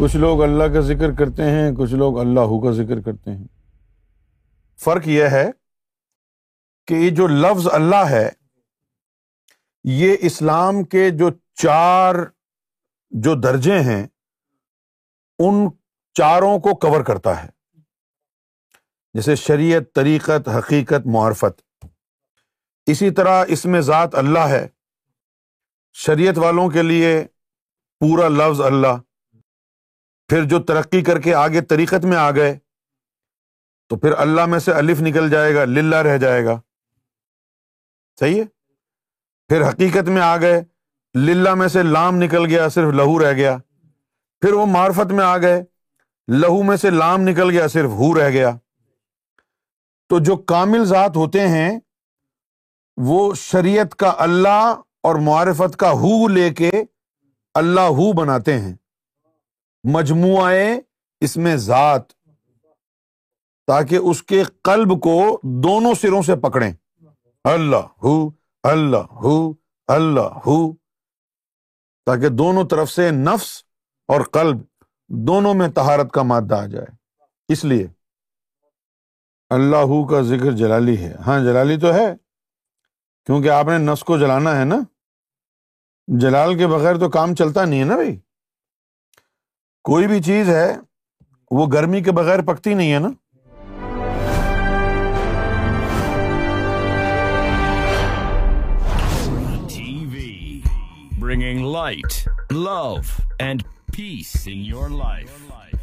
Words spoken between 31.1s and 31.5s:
کے